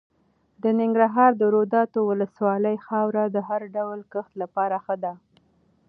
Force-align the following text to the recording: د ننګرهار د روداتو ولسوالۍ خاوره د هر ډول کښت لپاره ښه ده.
د 0.63 0.65
ننګرهار 0.79 1.31
د 1.37 1.41
روداتو 1.55 1.99
ولسوالۍ 2.09 2.77
خاوره 2.87 3.23
د 3.29 3.37
هر 3.47 3.61
ډول 3.75 3.99
کښت 4.13 4.33
لپاره 4.41 4.75
ښه 4.85 4.95
ده. 5.03 5.13